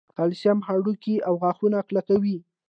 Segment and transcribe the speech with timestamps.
[0.17, 2.37] کلسیم هډوکي او غاښونه کلکوي